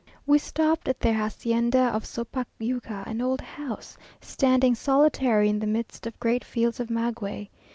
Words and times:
We 0.25 0.39
stopped 0.39 0.87
at 0.87 0.99
their 0.99 1.13
hacienda 1.13 1.93
of 1.95 2.05
Sopayuca, 2.05 3.05
an 3.05 3.21
old 3.21 3.39
house, 3.41 3.99
standing 4.19 4.73
solitary 4.73 5.47
in 5.47 5.59
the 5.59 5.67
midst 5.67 6.07
of 6.07 6.19
great 6.19 6.43
fields 6.43 6.79
of 6.79 6.89
maguey. 6.89 7.51